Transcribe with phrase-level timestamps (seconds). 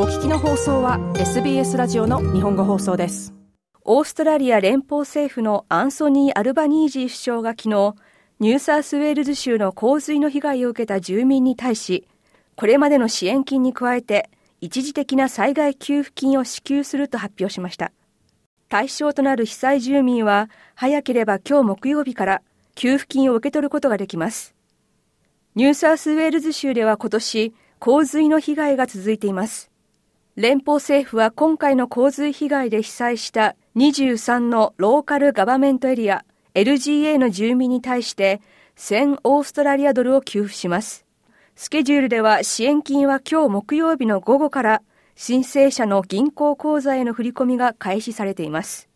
[0.00, 3.34] お聞きの放送は SBS ラジオの日本語放送です。
[3.82, 7.96] オーストラリア連邦政府のアンソニー・アルバニージー首相が昨日
[8.38, 12.06] ニューサースウェールズ州の洪水の被害を受けた住民に対し
[12.54, 14.30] これまでの支援金に加えて
[14.60, 17.90] 一時的な災害給付金を支給すると発表しました。
[18.68, 22.42] 対象となる被災住民は早ければ今日木曜日から
[22.76, 24.54] 給付金を受け取ることができます。
[25.56, 29.67] ニューサースウェールズ州では今年洪水の被害が続いています。
[30.38, 36.24] 連邦政府は今回の洪水被害で被災した23のローカルガバメントエリア
[36.54, 38.40] LGA の住民に対して
[38.76, 41.04] 1000オーストラリアドルを給付します。
[41.56, 44.82] スケジュールでは支援金は今日木曜日の午後から
[45.16, 48.88] 申請者の銀行口座への振り込みが開始されています。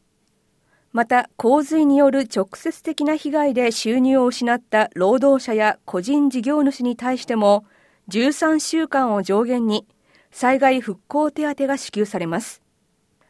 [0.92, 7.64] また、洪水による直接的な被害で収入を失った労働者や個人事業主に対しても
[8.10, 9.88] 13週間を上限に
[10.32, 12.62] 災害復興手当が支給されます。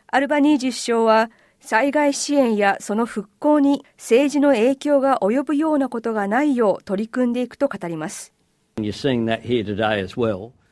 [0.07, 8.33] アルバニージ首相は、災害支援やその復興に政治の影響が及ぶようなことがないよう取り組んでいくと語ります。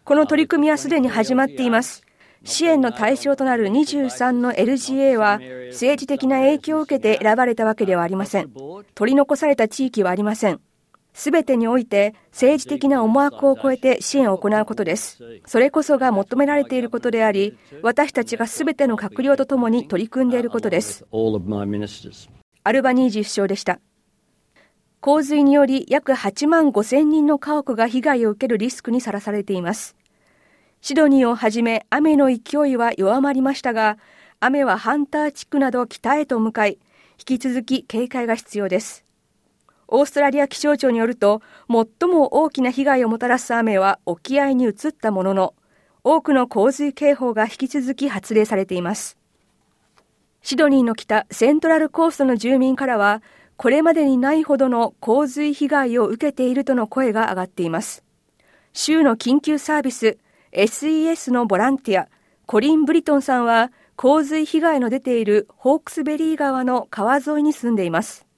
[0.05, 2.03] この取り組みはすでに始まっています。
[2.42, 8.50] 支援の対象となる23の LGA は政治的な影響を受けて選ばれたわけではありません。
[8.94, 10.61] 取り残された地域はありません。
[11.12, 15.19] すべてにおいて政治的な思惑を超えて支援を行うことです。
[15.47, 21.05] それこそが求められていることであり、私たちがすべての閣僚とともに取り組んでいることです。
[22.62, 23.81] アルバニージー首相でした。
[25.00, 29.97] 洪水により約8万5千人の家屋が被害を受けるリスクにさらされています。
[30.83, 33.98] シドニーをはじめ雨の勢いは弱まりましたが、
[34.41, 36.78] 雨はハンター地区など北へと向かい、
[37.19, 39.05] 引き続き警戒が必要です。
[39.92, 45.55] オーストラリア気象庁によると、最も大きな被害をもたらす雨は沖合に移ったものの、
[46.05, 49.19] 多くの洪水警報が引き続き発令されています。
[50.42, 53.22] シドニーの北セントラルコーストの住民からは、
[53.56, 58.04] これまでにないほどの洪水被害を受けているとの声が上がっています。
[58.72, 60.16] 州の緊急サービス
[60.53, 62.09] SES のボランティア、
[62.47, 68.29] コリン・ブリトンさんは、洪水被害の出ているホークスベリー川の川沿いに住んでいます。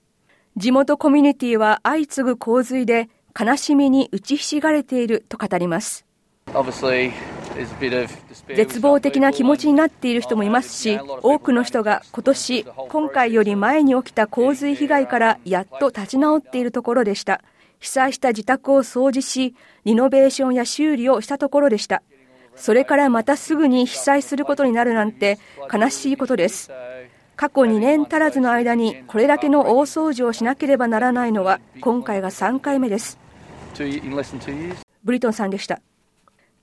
[0.56, 3.08] 地元コミュニティは相次ぐ洪水で
[3.38, 6.04] 悲しみに打ちひしがれていると語ります。
[8.54, 17.40] 絶望的な気持ちになっている人もいますし、多くの人が今年、今回より前に起きた洪水被害からやっと立ち直っているところでした。
[17.78, 22.02] 被災した自宅を掃除し、リノベーションや修理をしたところでした。
[22.54, 25.38] それからまたすぐに被災することになるなんて
[25.72, 26.70] 悲しいことです。
[27.42, 33.18] 過去2年足らずの間にこれだけの大掃除をしなければならないのは今回が3回目です。
[35.02, 35.80] ブリトンさんでした。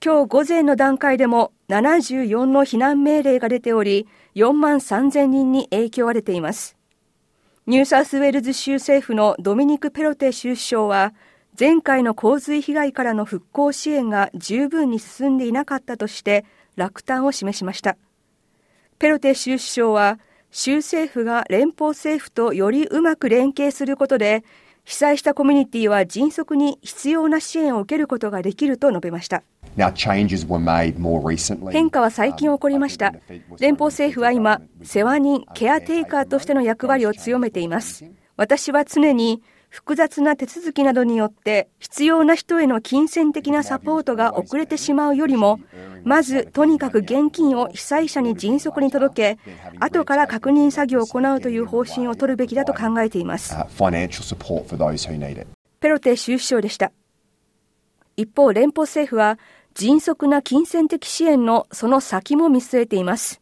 [0.02, 6.78] 今日午前の段階でも74の避難命令が出ており、4万3000人に影響が出ています。
[7.66, 11.12] ニューサウスウェールズ州政府のドミニク・ペロテ州首相は、
[11.58, 17.98] 前回の洪水被害からの復興支援が十分に進んでいなかったとして落胆を示しました。
[18.98, 20.18] ペロテ州首相は、
[20.50, 24.44] 州政府が連邦政府とよりうまく連携することで、
[24.84, 29.42] 被災したコミュニティは迅速に必要な支援を受けることができると述べました。
[31.70, 33.14] 変化は最近起こりました。
[33.60, 38.04] 連邦政府は今、世話人、ケアテイカーとしての役割を強めています。
[38.36, 45.60] 私は常に複雑な手続きなどによって必要な人への金銭的なサポートが遅れてしまうよりも、
[46.02, 53.54] まずとにかく現金を被災者に迅速に届け、後から確認作業を行うという方針を取るべきだと考えています。
[55.80, 56.92] ペロテ州首相でした。
[58.16, 59.38] 一方、連邦政府は
[59.74, 63.40] 迅速な金銭的支援のその先も見据えています。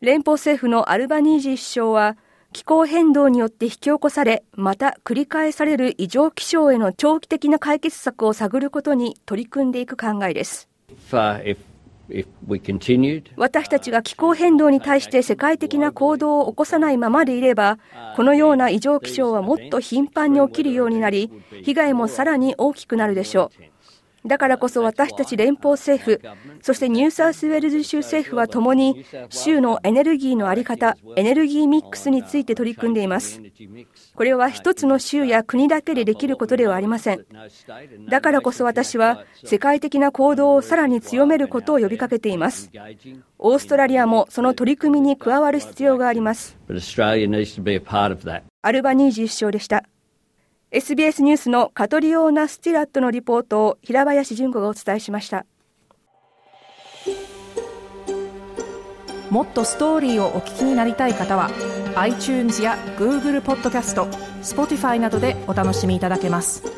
[0.00, 2.16] 連邦政府のアルバニージー首相は、
[2.56, 10.66] 気候変動によって引き起こされ、また繰り返される異常気象への長期的な解決策を探ることに取り組んでいく考えです。
[13.36, 17.78] 私たちが気候変動に対して世界的な行動を起こさないままでいれば、
[18.16, 21.30] このような異常気象はもっと頻繁に起きるようになり、
[21.62, 23.75] 被害もさらに大きくなるでしょう。
[24.26, 26.20] だからこそ私たち連邦政府、
[26.62, 33.40] そしてニューサウスウェールズ州政府は共に、州のエネルギーの在り方、エネルギーミックスについて取り組んでいます。
[34.14, 37.24] これは一つの州や国だけでできることではありません。
[38.08, 42.70] だからこそ私は、世界的な行動をさらに強めることを呼びかけています。
[43.38, 46.58] オーストラリアもその取り組みに加わる必要があります。
[48.62, 49.84] アルバニージー首相でした。
[50.72, 55.46] SBS ニュースのカトリオーナ・スティラットのリポートを平林純子がお伝えしました。
[59.30, 61.50] もっとストーリーをお聞きになりたい方は
[61.96, 64.06] iTunes や Google ポッドキャスト
[64.42, 66.75] Spotify などでお楽しみいただけます。